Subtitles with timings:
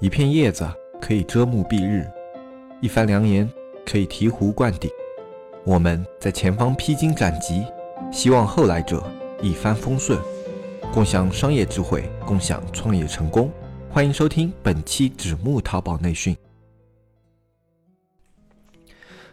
[0.00, 0.66] 一片叶子
[0.98, 2.06] 可以遮目蔽日，
[2.80, 3.46] 一番良言
[3.84, 4.90] 可以醍醐灌顶。
[5.62, 7.66] 我们在前方披荆斩棘，
[8.10, 9.04] 希望后来者
[9.42, 10.18] 一帆风顺，
[10.90, 13.50] 共享商业智慧，共享创业成功。
[13.90, 16.34] 欢迎收听本期纸木淘宝内训。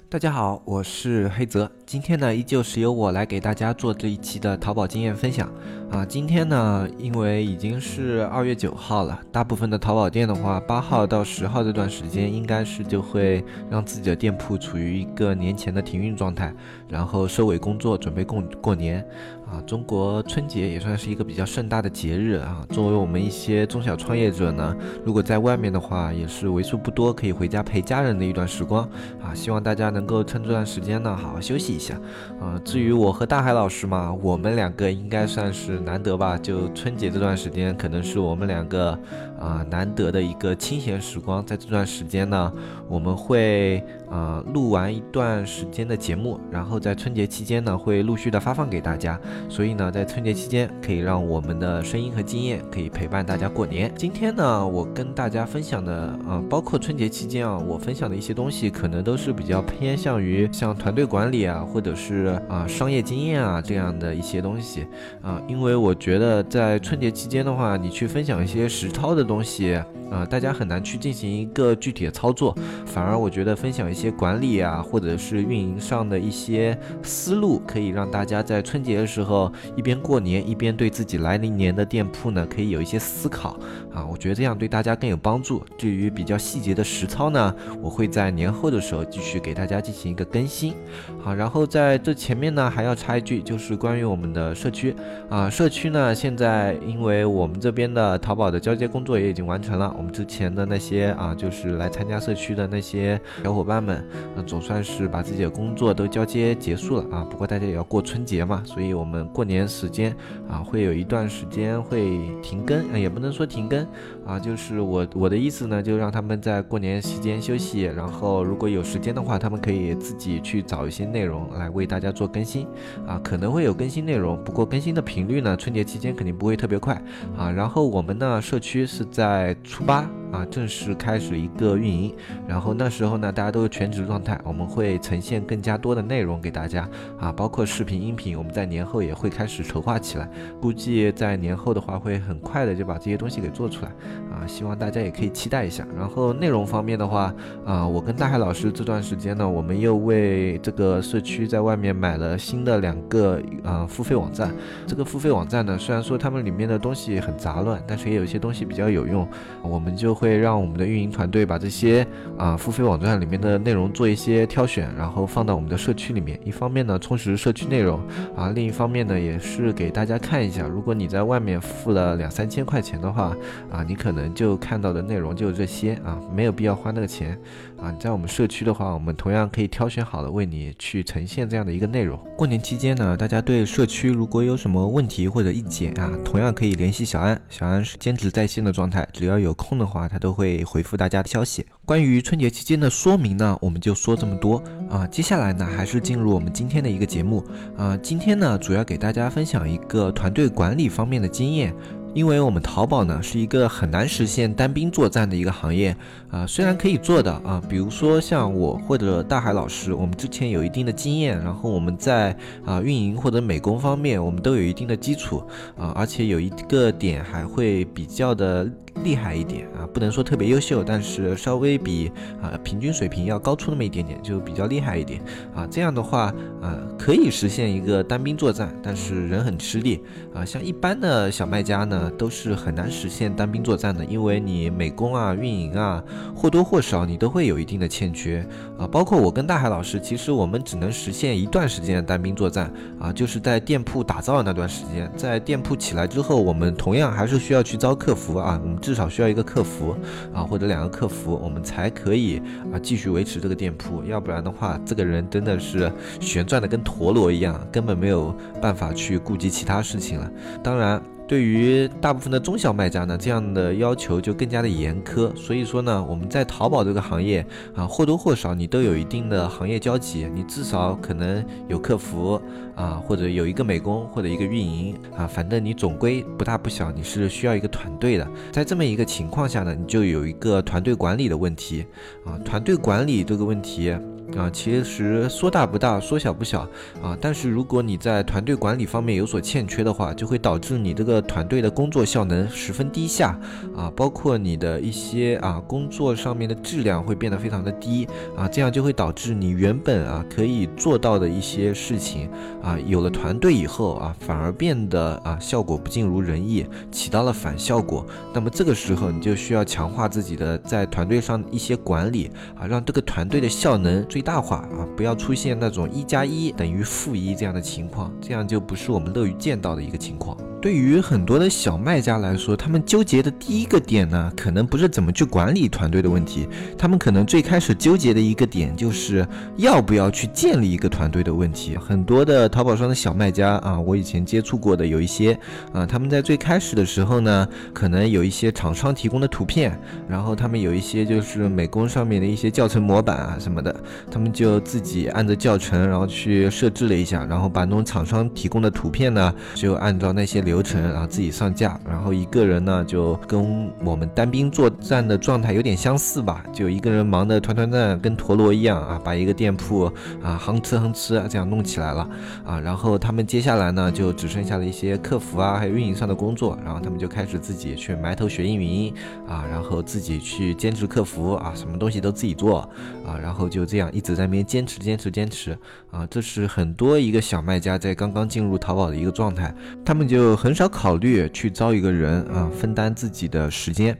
[0.09, 1.69] 大家好，我是黑泽。
[1.85, 5.51] 今天呢，依旧是由我来给大家做这一期的淘宝经验分享
[5.91, 6.05] 啊。
[6.05, 16.53] 今天呢，因为已经是二月九号了，大部分的淘宝店的话，八号到十号这段时间，应该是就会让自己的店铺处于一个年前的停运状态，
[16.87, 19.05] 然后收尾工作，准备过过年
[19.49, 19.61] 啊。
[19.65, 22.65] 中国春节也算是一个比较盛大的节日啊。
[22.69, 28.87] 作为我们一些中小创业者呢，如果在外面的话，也是为数不多可以回家陪家人的一段时光
[29.21, 29.33] 啊。
[29.33, 31.99] 希望大家能够趁这段时间呢，好好休息一下
[32.39, 32.59] 啊。
[32.63, 36.37] 至于我和大海老师嘛，我们两个应该算是难得吧。
[36.37, 38.91] 就春节这段时间，可能是我们两个
[39.39, 41.45] 啊难得的一个清闲时光。
[41.45, 42.51] 在这段时间呢，
[42.87, 49.19] 我们会啊录完一段时间的节目，然后在春节期间呢，会陆续的发放给大家。
[49.49, 53.91] 所以呢，在春节期间，可以让我们的声音和经验可以陪伴大家过年。
[53.95, 55.93] 今天呢，我跟大家分享的
[56.27, 64.87] 啊，包括春节期间啊，我分享的一些东西，可能都是比较偏向于像团队管理啊，或者是啊商业经验啊这样的一些东西
[65.21, 69.75] 啊，因为我觉得在春节期间的话，你去分享一些实操的东西
[70.09, 83.57] 啊，大家很难去进行一个具体的操作，反而我觉得分享一些管理啊，或者是运营上的一些思路，可以让大家在春节的时候一边过年，一边对自己来临年的店铺呢，可以有一些思考
[83.93, 85.63] 啊，我觉得这样对大家更有帮助。
[85.77, 90.73] 至于比较细节的实操呢，我会在年后的时候继续给大家进行一个更新。
[91.19, 94.95] 好，然后在这前面呢，还要插一句，就是关于我们的社区
[95.29, 107.23] 啊，社区呢，现在因为我们这边的淘宝的交接工作也已经完成了，我们之前的那些啊，就是来参加社区的那些小伙伴们，那总算是把自己的工作都交接结束了啊。
[107.29, 110.13] 不过大家也要过春节嘛，所以我们过年时间
[110.49, 113.87] 啊，会有一段时间会停更，也不能说停更
[114.27, 122.67] 啊，就是我我的意思呢，就让他们在过年期间休息，然后如果有时间的话，他们可以自己去找一些内容来为大家做更新
[123.07, 127.01] 啊，可能会有更新内容，不过更新的频率呢，春节期间肯定不会特别快
[127.37, 127.49] 啊。
[127.49, 130.07] 然后我们呢，社区是在初八。
[130.29, 132.13] 啊，正式开始一个运营，
[132.45, 136.85] 然后那时候呢，大家都是全职状态，我们会呈现更加多的内容给大家
[137.17, 140.29] 啊，包括视频、音频，我们在年后也会开始筹划起来，
[140.61, 143.91] 估计在年后的话会很快的就把这些东西给做出来
[144.31, 145.87] 啊，希望大家也可以期待一下。
[145.97, 147.33] 然后内容方面的话
[147.65, 154.53] 啊，我跟大海老师这段时间呢，我们又为这个社区在外面买了新的两个啊付费网站，
[154.85, 159.25] 这个付费网站呢，虽然说他们里面的东西很杂乱，但是也有一些东西比较有用，
[159.61, 160.17] 我们就。
[160.17, 162.03] 会让我们的运营团队把这些
[162.39, 166.39] 啊付费网站里面的内容做一些挑选，然后放到我们的社区里面。
[166.43, 167.99] 一方面呢，充实社区内容
[168.35, 173.31] 啊；另一方面呢，也是给大家看一下，如果你在外面付了两三千块钱的话
[173.71, 177.37] 啊，你可可能就看到的内容就是这些啊，没有必要花那个钱
[177.77, 177.91] 啊。
[177.99, 182.17] 在我们社区的话，我们同样可以挑选好了为你去呈现这样的一个内容。
[182.37, 190.07] 过年期间呢，大家对社区如果有什么问题或者意见啊，同样可以联系小安，小安是兼职在线的状态，只要有空的话。
[190.07, 191.65] 他都会回复大家的消息。
[191.83, 195.05] 关于春节期间的说明呢，我们就说这么多啊。
[195.07, 197.43] 接下来呢，还是进入我们今天的一个节目
[197.75, 197.97] 啊。
[197.97, 201.73] 今天呢，主要给大家分享一个团队管理方面的经验。
[202.17, 205.95] 因为我们淘宝呢是一个很难实现单兵作战的一个行业
[206.31, 212.35] 啊，虽然可以做的啊，比如说像我或者大海老师，我们之前有一定的经验，然后我们在
[212.65, 215.43] 啊运营或者美工方面，我们都有一定的基础
[215.77, 218.67] 啊，而且有一个点还会比较的
[219.03, 225.21] 厉害一点啊，不能说特别优秀，但是稍微比啊平均水平要高出那么一点点，就比较厉害一点
[225.55, 225.67] 啊。
[225.69, 230.01] 这样的话啊，可以实现一个单兵作战，但是人很吃力
[230.33, 230.43] 啊。
[230.43, 232.11] 像一般的小卖家呢。
[232.17, 236.03] 都是很难实现单兵作战的，因为你美工啊、运营啊，
[236.35, 238.43] 或多或少你都会有一定的欠缺
[238.77, 238.87] 啊。
[238.87, 249.95] 包括我跟大海老师，其实我们只能实现一段时间的单兵作战啊，就是在店铺打造的那段时间，在店铺起来之后，我们同样还是需要去招客服啊，我们至少需要一个客服
[250.33, 252.41] 啊，或者两个客服，我们才可以
[252.73, 260.31] 啊继续维持这个店铺，要不然的话，这个人真的是旋转的跟陀螺一样，根本没有办法去顾及其他事情了。
[260.63, 260.99] 当然。
[261.27, 265.35] 对于大部分的中小卖家呢，这样的要求就更加的严苛。
[265.35, 267.45] 所以说呢，我们在淘宝这个行业
[267.75, 272.41] 啊，或多或少你都有一定的行业交集，你至少可能有客服
[272.75, 278.25] 啊，或者有一个美工或者一个运营啊，反正你总归不大不小，你是需要一个团队的。
[278.51, 281.85] 在这么一个情况下呢，你就有一个团队管理的问题
[282.23, 283.93] 啊，团队管理这个问题。
[284.35, 286.67] 啊，其实说大不大，说小不小
[287.01, 287.17] 啊。
[287.21, 293.39] 但是如果你在团队管理方面有所欠缺的话，就会导致你这个团队的工作效能十分低下
[293.75, 302.29] 啊，包括你的一些啊工作上面的质量会变得非常的低啊，这样就会导致你原本啊可以做到的一些事情
[302.61, 308.05] 啊，有了团队以后啊，反而变得啊效果不尽如人意，起到了反效果。
[308.33, 312.29] 那么这个时候你就需要强化自己的在团队上一些管理
[312.59, 314.05] 啊，让这个团队的效能。
[314.17, 320.35] 最大化啊，不要出现那种一加一等于负一这样的情况，这样就不是我们乐于见到的一个情况。
[320.59, 329.25] 对于很多的小卖家来说，他们纠结的第一个点呢，可能不是怎么去管理团队的问题，他们可能最开始纠结的一个点就是
[329.57, 331.77] 要不要去建立一个团队的问题。
[331.77, 335.39] 很多的淘宝上的小卖家啊，我以前接触过的有一些
[335.71, 343.73] 啊，他们在最开始的时候呢，可能有一些厂商提供的图片，然后他们有一些就是美工上面的一些教程模板啊什么的。
[344.09, 351.79] 他们就自己按照教程，然后去设置了一下，然后把那种厂商提供的图片呢，就按照那些流流程，然后自己上架。
[351.87, 359.83] 然后一个人呢，就跟我们单兵作战的状态有点相似吧，就一个人忙得团团转，跟陀螺一样啊，把一个店铺
[360.23, 362.09] 啊哼哧哼哧这样弄起来了
[362.43, 362.59] 啊。
[362.59, 368.91] 然后他们接下来呢，就只剩下了一些客服啊，还有运营上的工作，然后他们就开始自己去埋头学运营
[369.27, 372.61] 啊，然后自己去兼职客服啊，什么东西都自己做
[373.05, 373.91] 啊，然后就这样。
[373.93, 375.57] 一直在那边坚持坚持坚持
[375.91, 383.97] 啊，这是很多一个小卖家在刚刚进入淘宝的一个状态，他们就很少考虑去招一个人啊，分担自己的时间。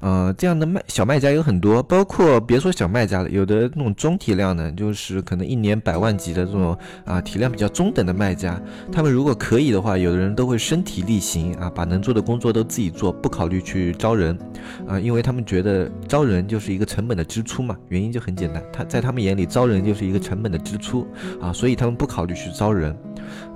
[0.00, 8.60] 呃，这样的卖小卖家有很多，包括别说小卖家了，有的那种中体量的，就是可能一年百万级的这种啊体量比较中等的卖家，
[8.92, 14.38] 他们如果可以的话，有的人都会身体力行啊，把能做的工作都自己做，不考虑去招人
[14.86, 21.08] 啊，因为他们觉得招人就是一个成本的支出嘛，原因就很简单，他在他们眼里招人就是一个成本的支出
[21.40, 22.96] 啊，所以他们不考虑去招人。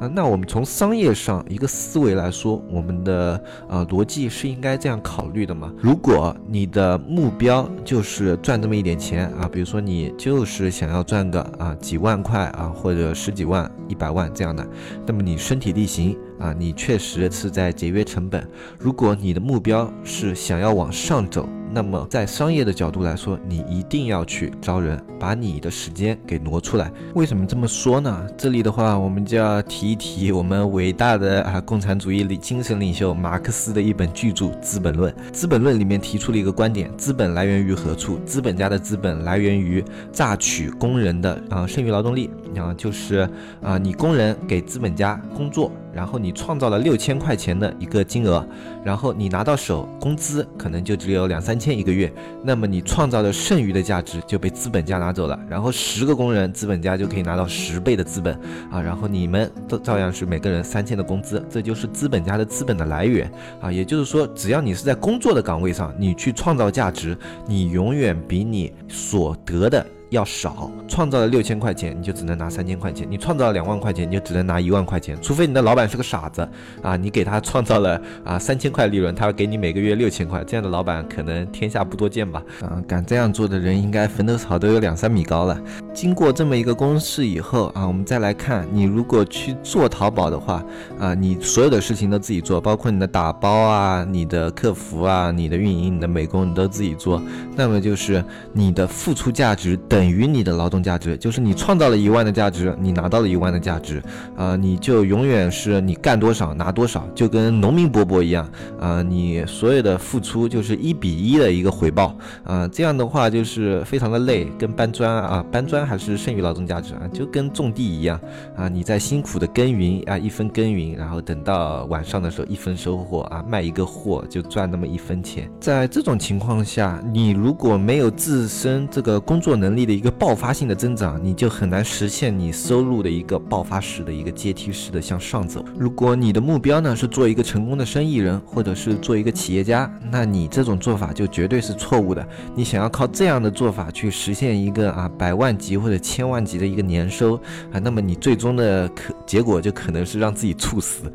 [0.02, 5.72] 啊，那我们从商业上一个思维来说，我们的呃逻辑是应该这样考虑的嘛？
[5.80, 14.66] 如果你的目标就是赚这么一点钱啊，比如说你就是想要赚个啊几万块啊，或者十几万、一百万这样的，
[15.06, 18.44] 那么你身体力行啊，你确实是在节约成本。
[18.80, 26.92] 如果你的目标是想要往上走，那么，在商业的角度来说，你一定要去招人，把你的时间给挪出来。
[27.14, 28.26] 为什么这么说呢？
[28.36, 35.10] 这里的话，我们就要提一提我们伟大的啊共产主义领精神领袖马克思的一本巨著《资本论》。
[35.32, 38.18] 《资本论》里面提出了一个观点：资本来源于何处？
[38.26, 39.82] 资本家的资本来源于
[40.12, 43.26] 榨取工人的啊剩余劳动力啊，就是
[43.62, 45.72] 啊你工人给资本家工作。
[45.92, 48.46] 然后你创造了六千块钱的一个金额，
[48.84, 52.12] 然后你拿到手工资可能就只有两三千一个月，
[52.42, 55.38] 那么你创造的剩余的价值就被资本家拿走了。
[55.48, 58.34] 然后十个工人，资本家就可以拿到十倍的资本
[58.70, 58.80] 啊。
[58.80, 63.30] 然后你们都照样是每个人三千的工资，这就是资本家的资本的来源
[63.60, 63.70] 啊。
[63.70, 67.16] 也就是说，只要你是在工作的岗位上，你去创造价值，
[67.46, 69.84] 你永远比你所得的。
[70.12, 75.16] 要少创造了六千块钱，你就只能拿三千块钱；你创造了两万块钱，你就只能拿一万块钱。
[75.22, 76.46] 除非你的老板是个傻子
[76.82, 82.42] 啊，你给他创造了啊三千块利润，他要给你每个月六千块，这样的老板可能天下不多见吧？
[82.60, 85.58] 啊，敢这样做的人，应该坟头草都有两三米高了。
[85.94, 90.62] 经过这么一个公式以后啊，我们再来看，你如果去做淘宝的话
[90.98, 97.22] 啊，你所有的事情都自己做，包括你的打包啊、你的客服啊、你的运营、你的美工，你都自己做，
[97.56, 100.01] 那么就是你的付出价值等。
[100.02, 104.02] 等于你的劳动价值，就是你创造了一万的价值，你拿到了一万的价值，
[104.36, 108.44] 啊，你就永远是你干多少拿多少，就跟农民伯伯一样，
[108.80, 118.20] 啊，你所有的付出就是一比一的一个回报，啊，这样的话就是非常的累，跟搬砖啊，搬砖还是剩余劳动价值啊，就跟种地一样，
[118.56, 129.91] 啊，你在辛苦的耕耘啊，一分耕耘，然后等到晚上的时候一分收获啊，卖一个货就赚那么一分钱，在这种情况下，你如果没有自身这个工作能力的。
[129.92, 135.64] 一个爆发性的增长，你就很难实现你收入的一个爆发式的一个阶梯式的向上走。
[135.76, 142.26] 如果你的目标呢是做一个成功的生意人，或者是做一个企业家，那你这种做法就绝对是错误的。
[142.54, 147.36] 你想要靠这样的做法去实现一个啊百万级或者千万级的一个年收
[147.72, 151.12] 啊，那么你最终的可结果就可能是让自己猝死。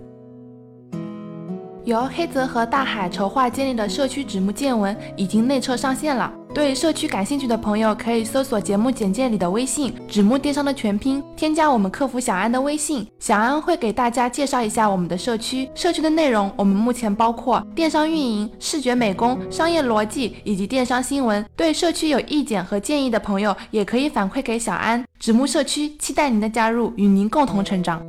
[1.88, 6.30] 由黑泽和大海筹划建立的社区纸木见闻已经内测上线了。
[6.54, 15.70] 对社区感兴趣的朋友，可以搜索节目简介里的微信“纸木电商”的全拼，添加我们客服小安的微信，小安会给大家介绍一下我们的社区。
[15.74, 21.46] 社区的内容，我们目前包括电商运营、视觉美工、商业逻辑以及电商新闻。
[21.56, 25.02] 对社区有意见和建议的朋友，也可以反馈给小安。
[25.18, 28.02] 纸木社区期待您的加入，与您共同成长。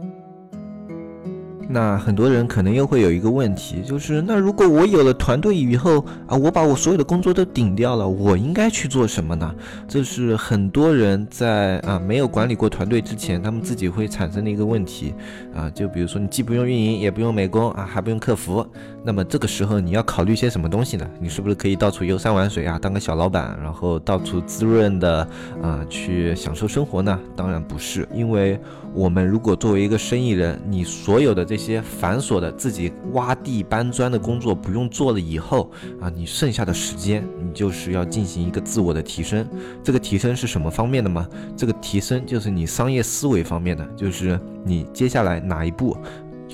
[1.69, 9.55] 那很多人可能又会有一个问题，就是那如果我有了团队以后啊，我把我所有的工作都顶掉了，我应该去做什么呢？
[9.87, 15.13] 这是很多人在啊没有管理过团队之前，他们自己会产生的一个问题
[15.55, 15.69] 啊。
[15.71, 18.67] 就比如说你既不用运营，也不用美工啊，还不用客服，
[19.05, 21.07] 那么这个时候你要考虑些什么东西呢？
[21.21, 25.29] 你是不是可以到处游山玩水啊，当个小老板，然后到处滋润的
[25.63, 27.19] 啊去享受生活呢？
[27.37, 28.59] 当然不是，因为
[28.95, 35.69] 我们如果作为一个生意人，你所有的这一些繁琐的自己挖地搬砖的工作不用做了以后
[36.01, 39.45] 啊，你剩下的时间，你就是要进行一个自我的提升。
[39.83, 41.29] 这个提升是什么方面的吗？
[41.57, 45.97] 这个提升就是你商业思维方面的，就是你接下来哪一步。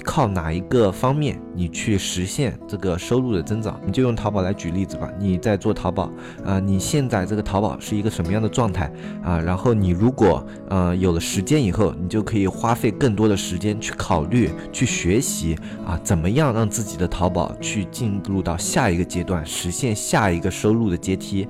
[0.02, 3.80] 靠哪一个方面你去实现这个收入的增长？
[3.86, 5.10] 你就用淘宝来举例子吧。
[5.18, 6.10] 你在做淘宝
[6.44, 8.90] 啊，你现在这个淘宝是一个什么样的状态
[9.22, 9.38] 啊？
[9.38, 21.46] 然后你如果呃有了时间以后，你就可以花费更多的时间去考虑、去学习啊，怎么样让自己的淘宝去进入到下一个阶段，实现下一个收入的阶梯。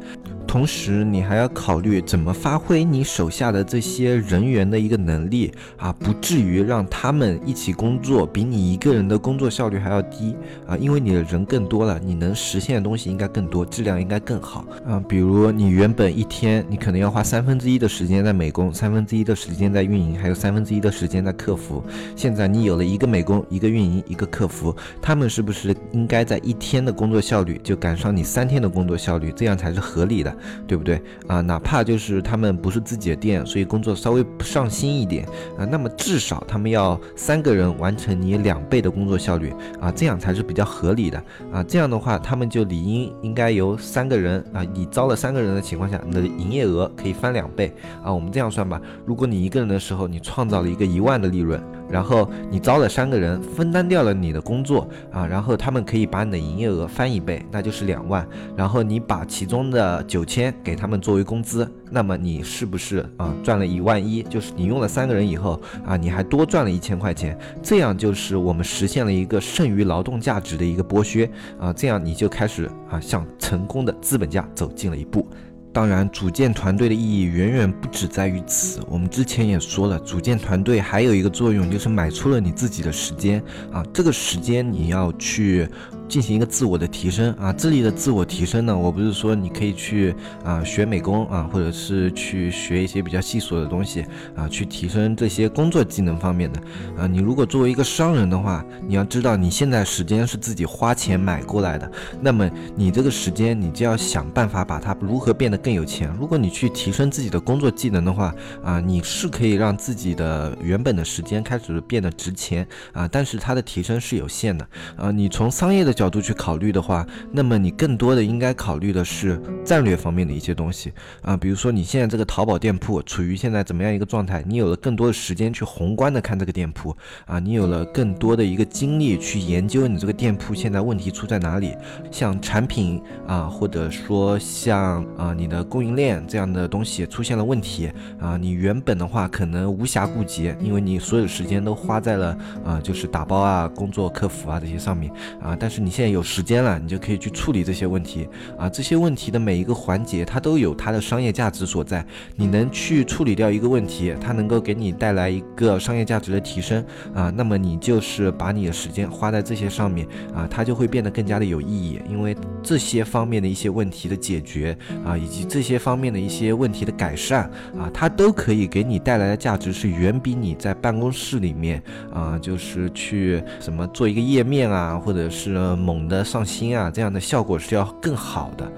[0.54, 15.02] 同时，你还要考虑怎么发挥你手下的这些人员的一个能力啊，不至于让他们一起工作比你一个人的工作效率还要低啊，因为你的人更多了，你能实现的东西应该更多，质量应该更好啊。
[15.08, 21.82] 比如你原本一天你可能要花三分之一的时间在美工，三分之一的时间在运营，还有三分之一的时间在客服。
[22.14, 29.32] 现在你有了一个美工、一个运营、一个客服，他们是不是应该在一天的工作效率就赶上你三天的工作效率？
[29.34, 30.32] 这样才是合理的。
[30.66, 31.40] 对不对啊？
[31.40, 35.26] 哪怕就是他们不是自己的店，所以工作稍微不上心一点
[35.58, 41.22] 啊，那么至少他们要三个人完成你两倍的工作效率啊，这样才是比较合理的
[41.52, 41.62] 啊。
[41.62, 47.72] 这样的话，他们就理应应该由三个人啊，你招了三个人的情况下，你的营业额可以翻两倍
[48.02, 48.12] 啊。
[48.12, 51.62] 我们这样算吧，如果你一个人的时候，你创造了一个一万的利润。
[51.90, 58.26] 然后你招了三个人，分担掉了你的工作啊，然后他们可以把你的营业额翻一倍，那就是两万。
[58.56, 64.22] 然后你把其中的九千给他们作为工资，那么你是不是啊赚了一万一？
[64.24, 75.26] 就是你用了三个人以后啊，你还多赚了一千块钱，这样就是我们实现了一个剩余劳动价值的一个剥削啊，这样你就开始啊向成功的资本家走近了一步。
[75.74, 78.80] 当然，组建团队的意义远远不止在于此。
[78.88, 85.68] 我们之前也说了，组建团队还有一个作用，就是买出了你自己的时间啊，这个时间你要去。
[86.08, 94.04] 进行一个自我的提升啊，这里的自我提升呢，我不是说你可以去啊学美工啊，或者是去学一些比较细琐的东西
[94.36, 96.60] 啊，去提升这些工作技能方面的
[96.96, 97.06] 啊。
[97.06, 106.12] 你如果作为一个商人的话，你要知道你现在时间是自己花钱买过来的，那么你这个时间你就要想办法把它如何变得更有钱。
[106.18, 115.10] 如果你去提升自己的工作技能的话啊，你是可以让自己的原本的时间开始变得值钱啊，但是它的提升是有限的啊。
[115.10, 120.92] 你从商业的角角度去考虑的话，那么你更多的应该考虑的是战略方面的一些东西
[121.22, 124.44] 啊，比如说你现在这个淘宝店铺处于现在怎么样一个状态？
[124.46, 126.94] 你有了更多的时间去宏观的看这个店铺
[127.24, 131.74] 啊，你有了更多的一个精力去研究你这个店铺现在问题出在哪里，
[132.10, 145.83] 像产品啊，或者说像啊你的供应链这样的东西出现了问题啊，你原本的话可能无暇顾及，因为你所有时间都花在了啊就是打包啊、工作客服啊这些上面啊，但是。
[145.84, 148.26] 你现在有时间了，你就可以去处理这些问题
[148.58, 148.70] 啊！
[148.70, 152.04] 这些问题的每一个环节，它都有它的商业价值所在。
[152.36, 156.82] 你能去处理掉一个问题，它能够给你带来一个商业价值的提升
[157.14, 162.00] 啊，那么你就是把你的时间花在这些上面啊，它就会变得更加的有意义。
[162.08, 164.74] 因为这些方面的一些问题的解决
[165.04, 167.42] 啊，以及这些方面的一些问题的改善
[167.76, 175.73] 啊，它都可以给你带来的价值是远比你在办公室里面啊，就是去什么做一个页面啊，或者是。
[175.76, 178.72] 猛的上新啊，这样的效果是要更好的。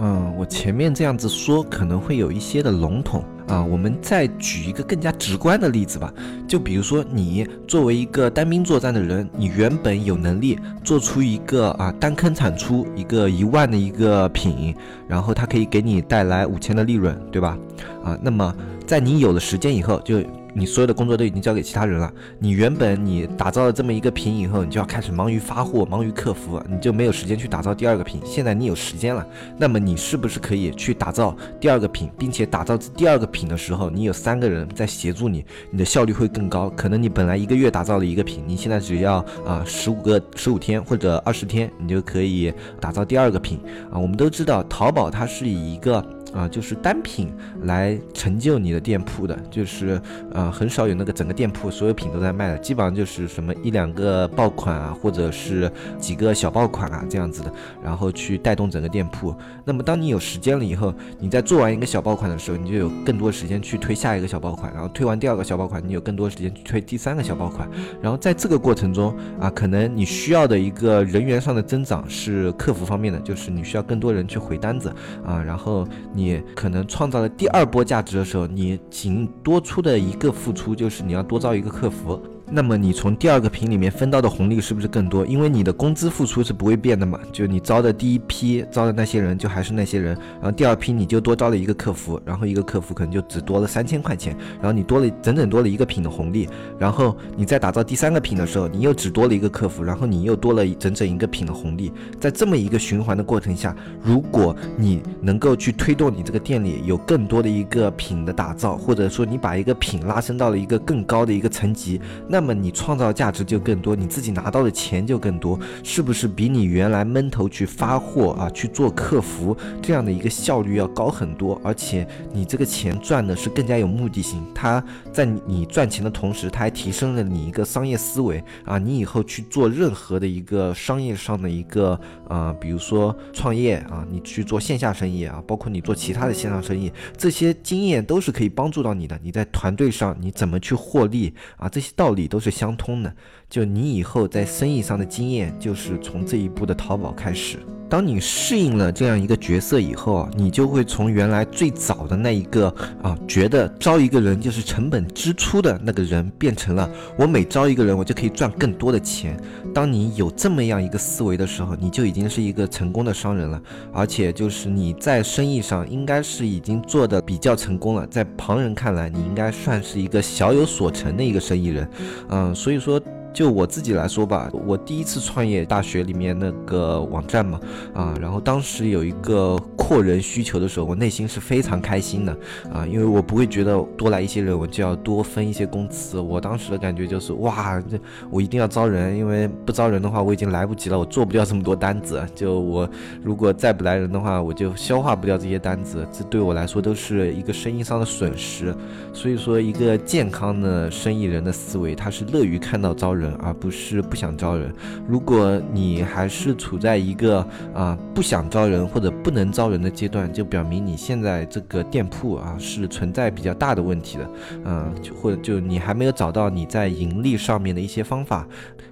[0.00, 6.12] 嗯，我前面这样子说可能会有一些的笼统啊，我们再举一个更加直观的例子吧。
[6.48, 14.74] 就比如说你作为一个单兵作战的人，你原本有能力做出一个啊单坑产出一个一万的一个品，
[15.06, 17.56] 然后它可以给你带来五千的利润，对吧？
[18.02, 18.52] 啊，那么
[18.84, 20.20] 在你有了时间以后，就
[20.54, 22.12] 你所有的工作都已经交给其他人了。
[22.38, 28.20] 你原本你打造了这么一个品以后，你就要开始忙于发货，忙于客服，你就没有时间去打造第二个品。
[28.24, 36.68] 现在你有时间了，那么你是不是可以去打造第二个品，并且打造第二个品的时候，你有三个人在协助你，你的效率会更高。
[36.70, 43.58] 可能你本来一个月打造了一个品，你现在只要啊十五个十五天或者二十天，你就可以打造第二个品
[43.90, 43.98] 啊。
[43.98, 46.04] 我们都知道，淘宝它是以一个。
[46.32, 47.32] 啊，就是单品
[47.64, 50.00] 来成就你的店铺的，就是
[50.32, 57.52] 呃，很少有那个整个店铺所有品都在卖的，基本上就是什么一两个爆款啊，或者是几个小爆款啊这样子的，
[57.84, 59.34] 然后去带动整个店铺。
[59.62, 67.68] 那么当你有时间了以后，你在做完一个小爆款的时候，你就有更多时间去推下一个小爆款，然后推完第二个小爆款，你有更多时间去推第三个小爆款。
[68.00, 74.88] 然后在这个过程中啊，可能你需要的一个人员上的增长是客服方面的，就是你需要更多人去回单子
[75.26, 76.21] 啊，然后你。
[76.22, 82.20] 你可能创造了第二波价值的时候，你仅多出的一个付出就是你要多招一个客服。
[82.54, 85.24] 那么你从第二个品里面分到的红利是不是更多？
[85.24, 96.46] 因为你的工资付出是不会变的嘛，就你招的第一批招的那些人就还是那些人，然后第二批你就多招了一个客服，然后一个客服可能就只多了三千块钱，然后你多了整整多了一个品的红利，
[96.78, 101.90] 然后你在打造第三个品的时候，你又只多了一个客服，然后你又多了整整一个品的红利，
[102.20, 121.60] 在这么一个循环的过程下，如果你能够去推动你这个店里有更多的一个品的打造，或者说你把一个品拉升到了一个更高的一个层级，那那么你创造价值就更多，你自己拿到的钱就更多，是不是比你原来闷头去发货啊，去做客服这样的一个效率要高很多？
[121.62, 124.82] 而且你这个钱赚的是更加有目的性，它
[125.12, 131.96] 在你赚钱的同时，它还提升了你一个商业思维啊，你以后去做任何的一个商业上的一个
[132.26, 139.16] 啊，比如说创业啊，你去做线下生意啊，包括你做其他的线上生意，这些经验都是可以帮助到你的。
[139.22, 141.68] 你在团队上你怎么去获利啊？
[141.68, 142.21] 这些道理。
[142.28, 143.14] 都是相通的，
[143.52, 147.58] 就你以后在生意上的经验，就是从这一步的淘宝开始。
[147.86, 159.38] 当你适应了这样一个角色以后啊，你就会从原来最早的那一个啊，觉得招一个人就是成本支出的那个人，变成了我每招一个人，我就可以赚更多的钱。
[159.74, 163.60] 当你有这么样一个思维的时候，你就已经是一个成功的商人了，
[163.92, 171.86] 而且就是你在生意上应该是已经做的比较成功了，在旁人看来，你应该算是一个小有所成的一个生意人，
[172.30, 172.98] 嗯，所以说。
[173.32, 177.58] 就我自己来说吧，我第一次创业，大学里面那个网站嘛，
[177.94, 182.36] 啊，然后当时有一个扩人需求的时候，我内心是非常开心的，
[182.72, 186.20] 啊，因为我不会觉得多来一些人，我就要多分一些工资。
[186.20, 187.98] 我当时的感觉就是，哇，这
[188.30, 192.22] 我一定要招人，因为不招人的话，我已经来不及了，我做不掉这么多单子。
[192.34, 192.88] 就我
[193.22, 198.74] 如果再不来人的话，我就消化不掉这些单子，这对我来说都是一个生意上的损失。
[199.14, 203.21] 所以说，一个健康的生意人的思维，他是乐于看到招人。
[203.22, 204.72] 人，而不是不想招人。
[205.06, 214.30] 如果你还是处在一个啊不想招人或者不能招人的阶段，就表明你现在这个店铺啊是存在比较大的问题的。
[214.64, 218.46] 嗯，就或者就你还没有找到你在盈利上面的一些方法。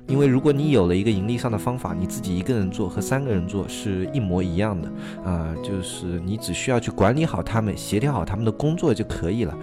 [0.07, 4.89] 因为如果你有了一个盈利上的方法，你自己一个人做和三个人做是一模一样的。
[5.25, 9.57] 啊，就是你只需要去管理好他们，协调好他们的工作就可以了。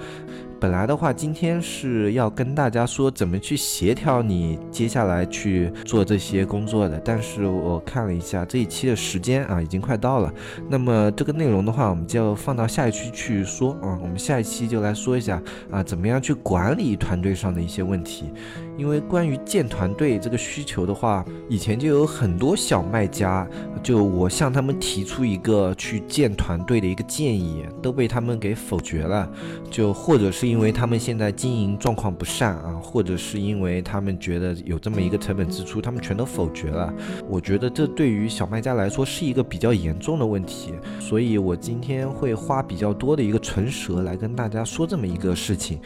[0.60, 10.34] 本来的话，今天是要跟大家说怎么去协调你接下来去做这些工作的，但是我看了一下这一期的时间啊，已经快到了。
[10.68, 14.00] 那么这个内容的话，我们就放到下一期去说啊。
[14.02, 15.40] 我们下一期就来说一下
[15.70, 18.32] 啊，怎么样去管理团队上的一些问题。
[18.78, 23.48] 因为关于建团队这个需求的话，以前就有很多小卖家，
[23.82, 29.28] 就我向他们提出一个去建团队的一个建议，都被他们给否决了。
[29.70, 36.94] 就或者是因为他们现在经营状况不善啊，或者是因为他们觉得有这么一个成本支出，他们全都否决了。
[37.28, 45.80] 我觉得这对于小卖家来说是一个比较严重的问题，所以我今天会花比较多的一个唇舌来跟大家说这么一个事情。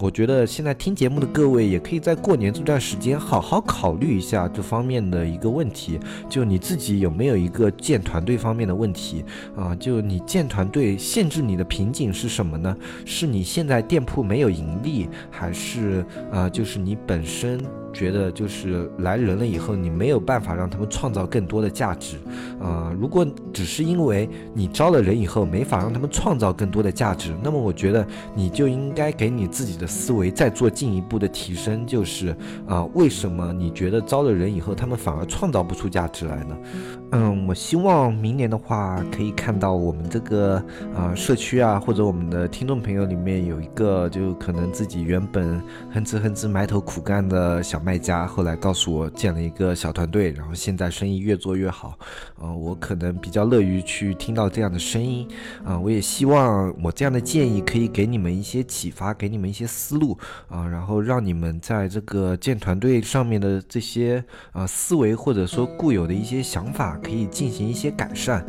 [0.00, 9.24] 我觉得现在听节目的各位也可以在过年这段时间好好考虑一下这方面的一个问题，就你自己有没有一个建团队方面的问题
[9.56, 9.74] 啊？
[9.76, 12.76] 就你建团队限制你的瓶颈是什么呢？
[13.06, 16.48] 是你现在店铺没有盈利，还是啊？
[16.50, 17.60] 就是你本身
[17.94, 22.16] 觉得就是来人了以后，你没有办法让他们创造更多的价值，
[22.60, 36.56] 啊，如果只是因为你招了人以后没法让他们创造更多的价值，那么我觉得你就应该给你自己的思维再做进一步的提升，就是啊，为什么你觉得招了人以后他们反而创造不出价值来呢？
[37.12, 40.56] 嗯，我希望明年的话可以看到我们这个
[40.96, 51.98] 啊社区啊，或者我们的听众朋友里面有一个就可能自己原本哼哧哼哧埋头苦干的小卖家，后来告诉我建了一个小团队，然后现在生意越做越好。
[52.40, 55.28] 啊，我可能比较乐于去听到这样的声音。
[55.62, 60.18] 啊，我也希望我这样的建议可以给你们一些启发，给你们一些思路
[60.48, 66.98] 啊，然后让你们在这个建团队上面的这些啊思维或者说固有的一些想法。
[67.02, 68.46] 可以进行一些改善，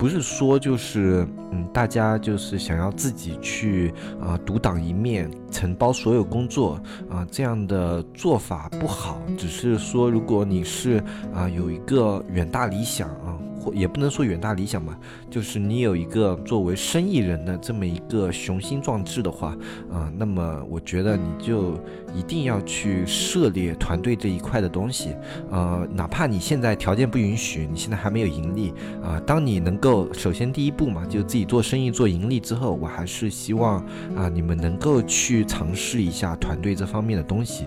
[0.00, 9.20] 不是说就是嗯，大家就是想要自己去啊独当一面，承包所有工作啊，这样的做法不好。
[9.36, 13.36] 只是说，如果你是啊有一个远大理想啊。
[13.60, 14.98] 或也不能说远大理想吧，
[15.30, 19.56] 就是你有一个作为生意人的这么一个雄心壮志的话，
[19.92, 21.74] 啊，那么我觉得你就
[22.14, 25.10] 一定要去涉猎团队这一块的东西，
[25.50, 33.84] 呃，哪怕你现在条件不允许，你现在还没有盈利，啊，当你能够首先第一步嘛，就自己做生意做盈利之后，我还是希望
[34.16, 37.66] 啊，你们能够去尝试一下团队这方面的东西，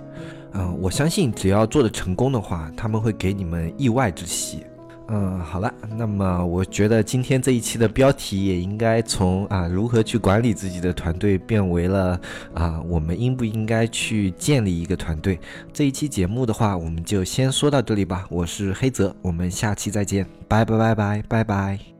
[0.54, 4.64] 嗯，我相信只要做的成功的话，他们会给你们意外之喜。
[5.10, 12.20] 嗯，好了，那么我觉得今天这一期的标题也应该从啊如何去管理自己的团队变为了
[12.54, 15.40] 啊我们应不应该去建立一个团队。
[15.74, 18.26] 这一期节目的话，我们就先说到这里吧。
[18.30, 21.93] 我是黑泽，我们下期再见，拜拜拜拜拜拜。